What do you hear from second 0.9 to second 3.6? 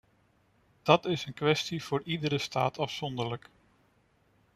is een kwestie voor iedere staat afzonderlijk.